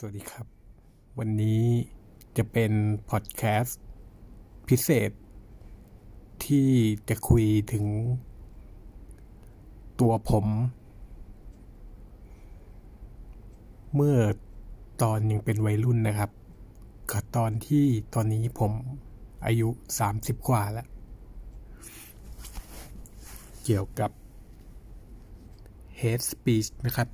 [0.00, 0.46] สวัสดีครับ
[1.18, 1.62] วันนี้
[2.36, 2.72] จะเป็น
[3.10, 3.80] พอดแคสต์
[4.68, 5.10] พิเศษ
[6.46, 6.68] ที่
[7.08, 7.84] จะคุยถึง
[10.00, 10.46] ตัวผม
[13.94, 14.18] เมื่อ
[15.02, 16.30] ตอนยังเป็นวัยรุ่นนะครับ
[17.10, 17.84] กับตอนที่
[18.14, 18.72] ตอนนี้ผม
[19.46, 19.68] อายุ
[20.08, 20.86] 30 กว่าแล้ว
[23.64, 24.10] เกี่ยวกับ
[26.00, 27.08] hate speech นะครับ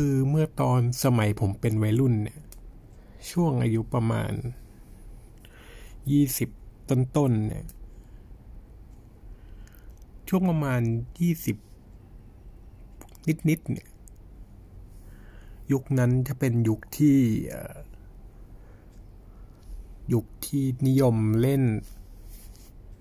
[0.00, 2.40] คือเมื่อตอนสมัยผมเป็นวัยรุ่นเนี่ย
[3.30, 4.32] ช่วงอายุประมาณ
[6.06, 7.64] 20ต้นๆเนี่ย
[10.28, 10.82] ช่วงประมาณ
[12.10, 13.88] 20นิดๆเนี่ย
[15.72, 17.18] ยุคนั้นจะเป็นยุคที่
[20.12, 21.62] ยุคที่นิยมเล่น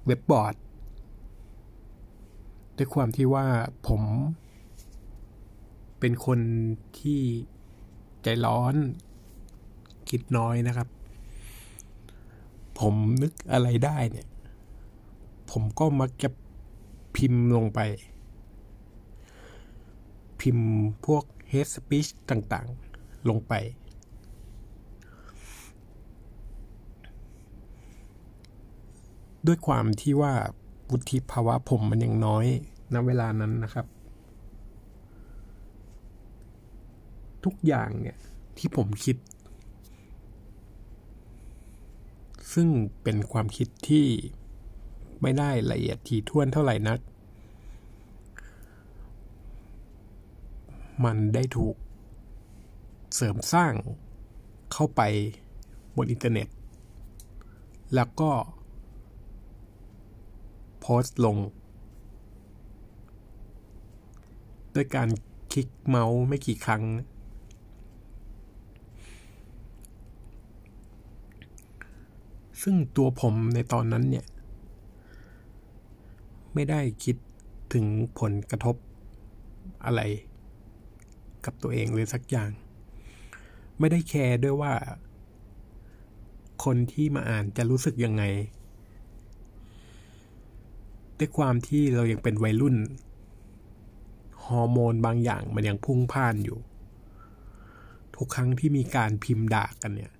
[0.06, 0.56] เว็บบอร์ด
[2.78, 3.46] ด้วยความที่ว่า
[3.88, 4.02] ผม
[6.08, 6.40] เป็นคน
[7.00, 7.22] ที่
[8.24, 8.76] ใจร้อน
[10.10, 10.88] คิดน้อยนะครับ
[12.80, 14.28] ผมนึกอะไรได้เนี่ย
[15.52, 16.30] ผมก็มักจะ
[17.16, 17.80] พิมพ์ลงไป
[20.42, 20.70] พิมพ์
[21.06, 23.54] พวก hate speech ต่างๆ ลงไป
[29.46, 30.34] ด้วยความที่ว่า
[30.90, 32.46] วุฒิภาวะผมมันยังน้อย
[32.94, 33.88] ณเวลานั้นนะครับ
[37.46, 38.18] ทุกอย่างเนี่ย
[38.58, 39.18] ที่ผมคิด
[42.54, 42.68] ซึ่ง
[43.04, 44.08] เป็นความคิดที่
[45.22, 47.00] ไม่ได้ละเอียดถี่ถ้วนเท่าไหร่นัก
[51.04, 51.76] มันได้ถูก
[53.16, 53.74] เสริมสร้าง
[54.74, 55.02] เข้าไป
[55.96, 56.48] บนอินเทอร์เน็ต
[57.96, 58.32] แล้วก็
[60.80, 61.38] โพสต์ลง
[64.76, 65.10] ด้วยการ
[65.52, 66.84] คลิกเมาส์ไม่กี่ครั้ง
[72.68, 74.26] ซึ่งตัวผมในตอนนั้นเนี่ย
[76.54, 77.16] ไม่ได้คิด
[77.74, 77.86] ถึง
[78.20, 78.76] ผลกระทบ
[79.86, 80.02] อะไร
[81.46, 82.50] กับตัวเองเลยสักอย่าง
[83.80, 84.74] ไม่ได้แคร์ด้วยว่า
[86.64, 88.24] คนที่มาอ่านจะรู้สึกยังไง
[91.18, 92.76] ด้วยความที่เรายังเป็นวัยรุ่น
[94.46, 96.60] ฮอร์โมนบางอย่างมันยังพุ่งพ่านอยู่
[98.16, 100.12] ทุกครั้งที่มีการพิมพ์ด่ากันเนี่ย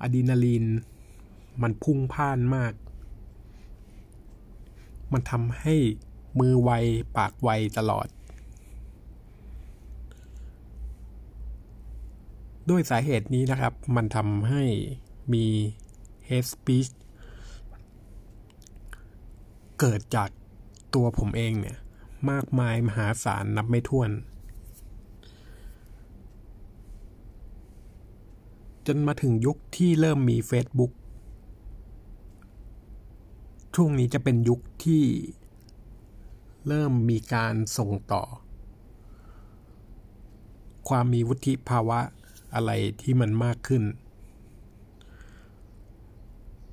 [0.00, 0.64] อะดรีนาลีน
[1.62, 2.72] มันพุ่งพ่านมาก
[5.12, 5.74] มันทำให้
[6.38, 6.70] มือไว
[7.16, 7.48] ปากไว
[7.78, 8.06] ตลอด
[12.70, 14.62] ด้วยสาเหตุนี้นะครับ มันทำให้
[15.32, 15.46] มี
[16.28, 16.90] hate speech
[19.80, 20.28] เกิดจาก
[20.94, 21.78] ตัวผมเองเนี่ย
[22.30, 24.10] มากมายมหาศาลนับไม่ถ้วน
[28.86, 30.92] จนมาถึงยุคที่เริ่มมี Facebook
[33.78, 35.04] ช่วงนี้จะเป็นยุคที่
[36.66, 38.22] เริ่มมีการส่งต่อ
[40.88, 42.00] ความมีวุฒิภาวะ
[42.54, 42.70] อะไร
[43.02, 43.82] ที่มันมากขึ้น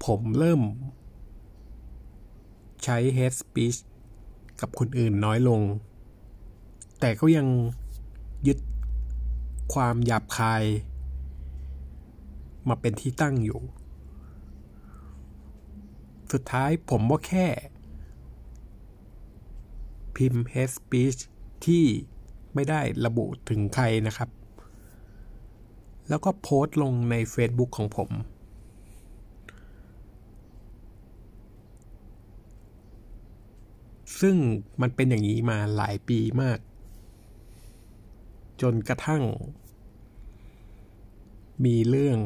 [0.06, 0.62] ผมเริ่ม
[2.84, 3.78] ใช้ hate speech
[4.60, 5.62] กับคนอื่นน้อยลง
[7.00, 7.48] แต่ก็ยัง
[8.48, 8.60] ยึด
[9.74, 10.64] ความหยาบคาย
[12.68, 13.60] มาเป็นที่ตั้งอยู่
[16.32, 17.48] สุดท้ายผมว่าแค่
[20.16, 21.22] พิมพ์ hate speech
[21.66, 21.86] ที่
[22.54, 24.30] ไม่ได้ระบุถึงใครนะครับ
[26.10, 28.10] แล้วก็โพสต์ลงใน Facebook ของผม
[34.22, 34.36] ซึ่ง
[34.82, 36.60] มันเป็นอย่างนี้มาหลายปีมาก
[38.62, 39.24] จนกระทั่ง
[41.66, 42.18] มีเรื่อง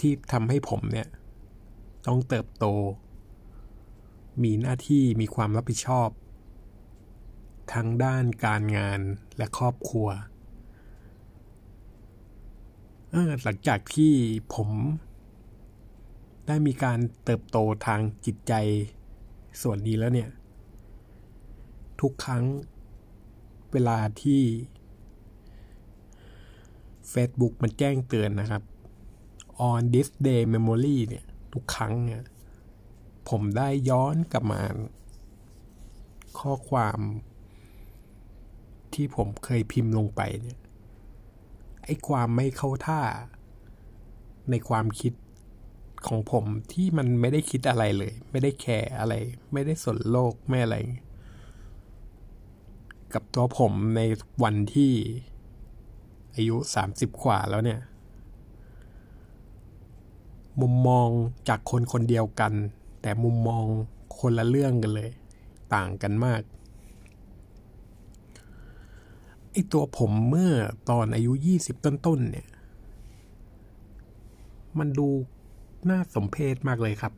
[0.00, 1.08] ที่ทำให้ผมเนี่ย
[2.06, 2.66] ต้องเติบโต
[4.42, 6.08] มีหน้าที่มีความรับผิดชอบ
[7.72, 9.00] ทั้งด้านการงาน
[9.36, 10.08] และครอบครัว
[13.10, 14.12] เออหลังจากที่
[14.54, 14.70] ผม
[16.46, 18.52] ได้มีการเติบโตทางจิตใจ
[19.62, 20.30] ส่วนนี้แล้วเนี่ย
[22.00, 22.44] ทุกครั้ง
[23.72, 24.42] เวลาที่
[27.12, 28.62] Facebook มันแจ้งเตือนนะครับ
[29.70, 32.22] on this day memory เนี่ย ทุกครั้งเนี่ย
[33.28, 34.62] ผมได้ย้อนกลับมา
[36.38, 36.98] ข้อความ
[38.94, 40.58] ที่ผมเคยพิมพ์ลงไปเนี่ย
[41.84, 43.00] ไอ้ความไม่เข้าท่า
[44.50, 45.12] ในความคิด
[46.06, 49.14] ของผมที่มันไม่ได้คิดอะไรเลย ไม่ได้แคร์อะไร
[49.52, 50.76] ไม่ได้สนโลกไม่อะไร
[53.14, 54.00] กับตัวผมใน
[54.42, 54.92] วันที่
[56.34, 57.80] อายุสามสิบกว่าแล้วเนี่ย
[60.60, 61.08] มุมมอง
[61.48, 62.52] จากคนคนเดียวกัน
[63.02, 63.64] แต่มุมมอง
[64.18, 65.10] คนละเรื่องกันเลย
[65.74, 66.42] ต่างกันมาก
[69.52, 70.52] ไอตัวผมเมื่อ
[70.90, 72.48] ตอนอายุยี่สิบต้นๆเนี่ย
[74.78, 75.08] มันดู
[75.90, 77.12] น่าสมเพชมากเลยครับ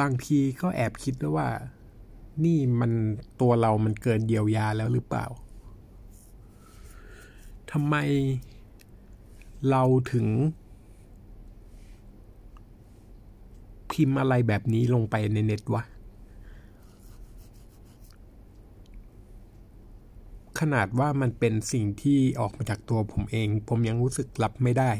[0.00, 1.48] บางทีก็แอบคิดด้วยว่า
[2.44, 2.92] นี่มัน
[3.40, 5.26] ตัวเรามันเกินเยียวยาแล้วหรือเปล่า
[7.70, 7.94] ทำไม
[9.70, 9.82] เรา
[10.12, 10.26] ถึง
[13.90, 15.82] พิมพ์อะไรแบบนี้ลงไปในเน็ตวะ
[20.60, 24.90] ขนาดว่ามันเป็นสิ่งที่ออกมาจากตัวผมเอง ผมยังรู้สึกรับไม่ได้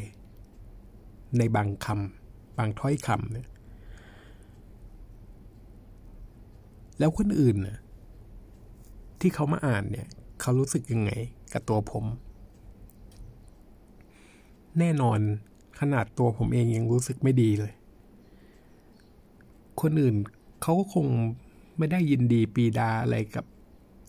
[1.39, 3.49] ในบางคำบางถ้อยคำเนี่ย
[6.99, 7.79] แล้วคนอื่นน่ะ
[9.21, 10.09] ที่เขามาอ่านเนี่ย
[10.41, 11.11] เขารู้สึกยังไง
[11.53, 12.05] กับตัวผม
[14.79, 15.19] แน่นอน
[15.81, 17.73] ขนาดตัวผมเองยังรู้สึกไม่ดีเลย
[19.81, 20.17] คนอื่น
[20.63, 21.07] เขาก็คง
[21.79, 23.45] ไม่ได้ยินดีปีดาอะไรกับ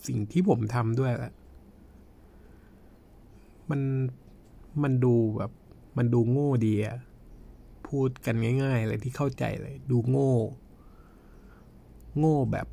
[0.07, 1.31] สิ่งที่ผมทำด้วยละ
[3.69, 3.81] มัน
[4.83, 5.51] มันดูแบบ
[5.97, 6.97] มันดูโง่ดีอะ
[7.87, 10.33] พูดกันง่ายๆเลยที่เข้าใจเลย ดูโง่
[12.17, 12.67] โง่แบบ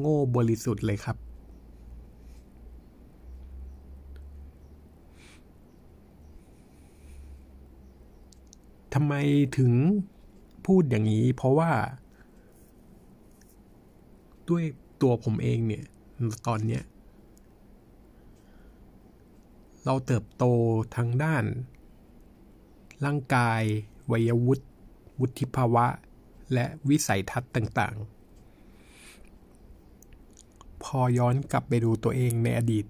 [0.00, 1.16] โง่บริสุทธิ์เลยครับ
[8.94, 9.14] ทำไม
[9.58, 9.72] ถึง
[10.66, 11.72] พูดอย่างนี้ เพราะว่า
[14.48, 14.64] ด้วย
[15.02, 15.84] ตัวผมเองเนี่ย
[16.46, 16.82] ตอนเนี้ย
[19.84, 20.44] เราเติบโต
[20.96, 21.44] ทางด้าน
[23.04, 23.62] ร่างกาย
[24.12, 24.64] วัยวุฒิ
[25.20, 25.86] วุฒิภาวะ
[26.52, 27.96] และวิสัยทัศน์ต่าง
[29.60, 32.86] ๆ พอย้อนกลับไปดูตัวเองในอดีต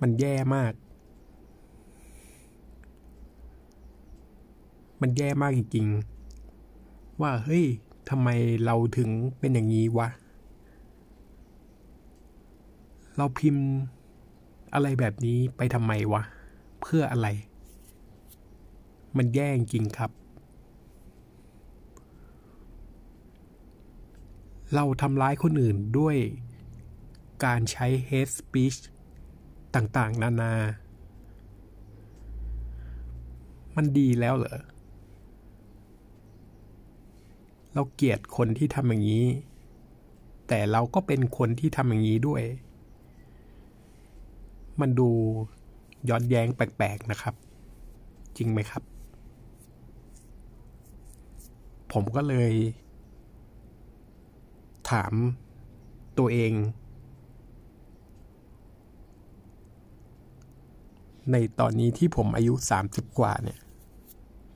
[0.00, 0.72] มันแย่มาก
[5.00, 7.64] มันแย่มากจริงๆ ว่าเฮ้ย
[8.10, 8.28] ทำไม
[8.64, 9.08] เราถึง
[9.38, 10.08] เป็นอย่างนี้วะ
[13.16, 13.66] เราพิมพ์
[14.74, 16.22] อะไรแบบนี้ไปทำไมวะ
[16.80, 17.28] เพื่ออะไร
[19.16, 20.10] มันแย่จริงครับ
[24.74, 26.16] เราทำร้ายคนอื่นด้วย
[27.44, 28.78] การใช้ hate speech
[29.74, 30.52] ต่างๆ นานา
[33.76, 34.58] มันดีแล้วเหรอ
[37.74, 39.26] เราเกลียดคนที่ทำอย่างนี้
[40.48, 42.42] แต่เราก็เป็นคนที่ทำอย่างนี้ด้วย
[44.80, 45.10] มันดู
[46.08, 47.34] ย้อนแย้งแปลกๆนะครับ
[48.36, 48.82] จริงไหมครับ
[51.92, 52.52] ผมก็เลย
[54.90, 55.12] ถาม
[56.18, 56.52] ตัวเอง
[61.32, 63.58] ในตอนนี้ที่ผมอายุสามสิบกว่าเนี่ย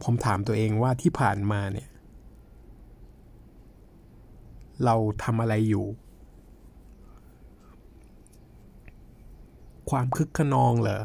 [0.02, 1.88] ผมถามตัวเองว่าที่ผ่านมาเนี่ย
[4.84, 5.86] เราทำอะไรอยู่
[9.90, 11.00] ความคึกขนองเหรอ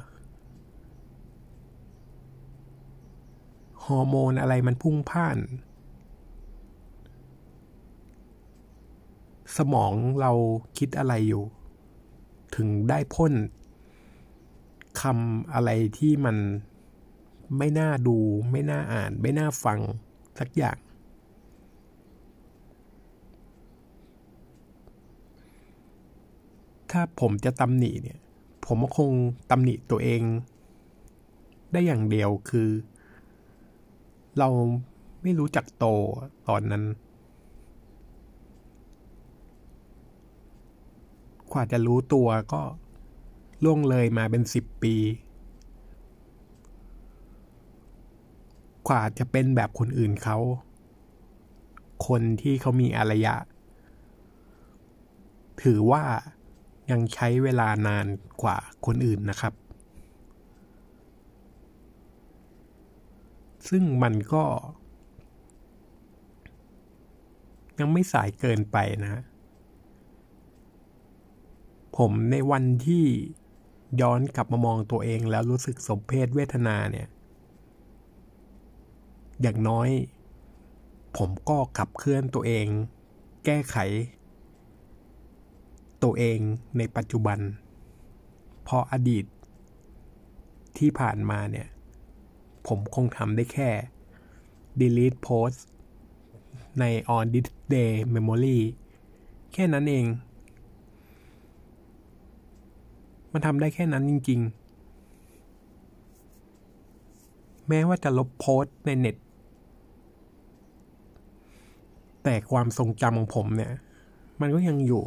[3.85, 5.37] ฮอร์โมนอะไรมันพุ่งพ่าน
[9.57, 10.31] สมองเรา
[10.77, 11.43] คิดอะไรอยู่
[12.55, 13.33] ถึงได้พ่น
[15.01, 16.37] คำอะไรที่มัน
[17.57, 18.17] ไม่น่าดู
[18.51, 19.79] ไม่น่าอ่าน ไม่น่าฟัง
[20.39, 28.19] สักอย่างาผมจะตำหนิเนี่ย
[28.65, 29.11] ผมก็คง
[29.51, 30.21] ตำหนิตัวเอง
[31.71, 32.69] ได้อย่างเดียวคือ
[34.39, 34.49] เรา
[35.23, 35.85] ไม่รู้จักโต
[36.47, 36.83] ตอนนั้น
[41.51, 42.61] กว่าจะรู้ตัวก็
[43.63, 44.95] ล่วงเลยมาเป็นสิบปี
[48.87, 50.37] กว่าจะเป็นแบบคนอื่นเขา
[52.07, 53.35] คนที่เขามีอารยะ
[55.63, 56.03] ถือว่า
[56.89, 58.05] ยังใช้เวลานาน
[58.43, 59.53] กว่าคนอื่นนะครับ
[63.69, 64.43] ซึ่งมันก็
[67.79, 69.23] ยังไม่สายเกินไปนะ
[71.97, 73.05] ผมในวันที่
[74.01, 77.07] ย้อนกลับมามองตัวเองแล้วรู้สึกสมเพศเวทนาเนี่ย
[79.41, 79.89] อย่างน้อย
[81.17, 82.65] ผมก็ขับเคลื่อนตัวเอง
[83.45, 83.77] แก้ไข
[86.03, 86.39] ตัวเอง
[86.77, 87.39] ในปัจจุบัน
[88.67, 89.25] พออดีต
[90.77, 91.67] ที่ผ่านมาเนี่ย
[92.67, 93.69] ผมคงทำได้แค่
[94.81, 95.59] delete post
[96.79, 96.83] ใน
[97.15, 98.59] on this day memory
[99.53, 100.05] แค่นั้นเอง
[103.31, 104.51] มันทำได้แค่นั้นจริง ๆ
[107.67, 109.15] แม้ว่าจะลบโพสต์ในเน็ต
[112.23, 113.71] แต่ความทรงจำของผมเนี่ย
[114.41, 115.03] มันก็ยังอยู่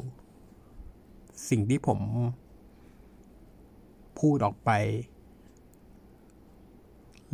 [1.48, 2.00] สิ่งที่ผม
[4.18, 4.70] พูดออกไป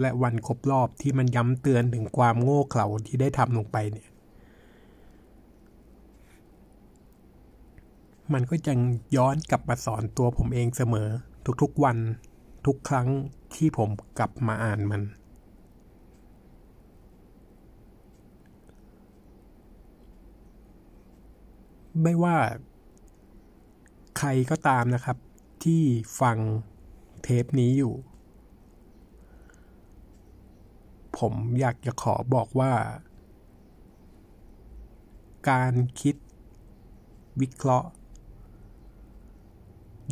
[0.01, 4.09] และวันครบรอบที่มันย้ำเตือนถึงความโง่เขลาที่ได้ทำลงไปเนี่ย
[8.33, 8.79] มันก็ยัง
[9.17, 11.09] ย้อนกลับมาสอนตัวผมเองเสมอ
[11.63, 11.97] ทุกๆวัน
[12.67, 13.09] ทุกครั้ง
[13.55, 13.89] ที่ผม
[14.19, 15.03] กลับมาอ่านมัน
[22.03, 22.37] ไม่ว่า
[24.19, 25.19] ใครก็ตามนะครับ
[25.65, 25.83] ที่
[26.21, 26.39] ฟัง
[27.23, 27.95] เทปนี้อยู่
[31.19, 32.73] ผมอยากจะขอบอกว่า
[35.51, 36.17] การคิด
[37.41, 37.89] วิเคราะห์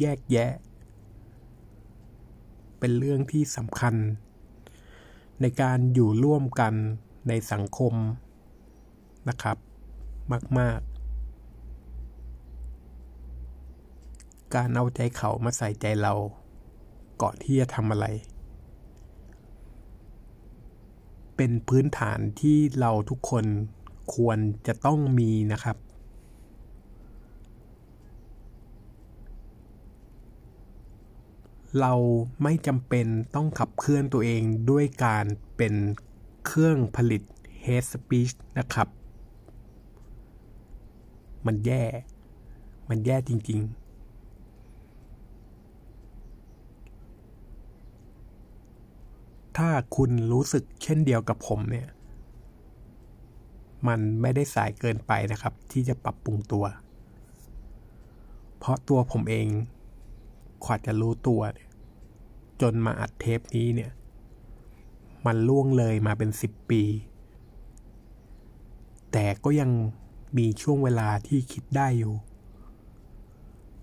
[0.01, 0.53] แยกแยะ
[2.79, 3.95] เป็นเรื่องที่สำคัญ
[5.41, 6.75] ในการอยู่ร่วมกัน
[7.29, 7.95] ในสังคม
[9.29, 9.57] นะครับ
[10.59, 10.96] มาก ๆ
[14.55, 16.15] การเอาใจเขามาใส่ใจเรา
[17.23, 18.07] ก่อนที่จะทำอะไร
[21.37, 23.45] เป็นพื้นฐานที่เราทุกคน
[24.15, 25.77] ควรจะต้องมีนะครับ
[31.81, 31.95] เรา
[32.43, 35.25] ไม่จำเป็นต้องขับเคลื่อนตัวเองด้วยการ
[35.57, 35.75] เป็น
[36.47, 37.23] เครื่องผลิต
[37.65, 38.89] hate speech นะครับ
[41.47, 41.85] มันแย่
[42.89, 43.86] มันแย่จริง ๆ
[49.57, 51.89] ถ้าคุณรู้สึกเช่นเดียวกับผมเนี่ย
[53.89, 56.65] มันไม่ได้สายเกินไปนะครับ ที่จะปรับปรุงตัว
[58.59, 59.49] เพราะตัวผมเอง
[60.65, 61.41] ขวาจะรู้ตัว
[62.63, 63.93] จนมาอัดเทปนี้เนี่ย
[65.27, 66.83] มันล่วงเลยมาเป็นสิบปี
[69.13, 69.71] แต่ก็ยัง
[70.39, 72.15] มีช่วงเวลาที่คิดได้อยู่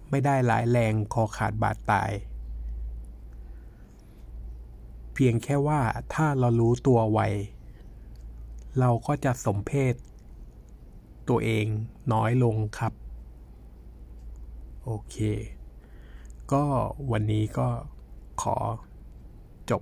[0.09, 2.11] ไม่ได้หลายแรงคอขาดบาดตาย
[5.13, 5.81] เพียงแค่ว่า
[6.13, 7.19] ถ้าเรารู้ตัวไว
[8.79, 9.93] เราก็จะสมเพศ
[11.29, 11.65] ตัวเอง
[12.13, 12.93] น้อยลงครับ
[14.83, 15.15] โอเค
[16.51, 16.63] ก็
[17.11, 17.67] วันนี้ก็
[18.41, 18.57] ขอ
[19.69, 19.81] จบ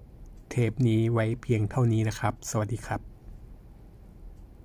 [0.50, 3.11] เทปนี้ไว้เพียงเท่านี้นะครับ สวัสดีครับ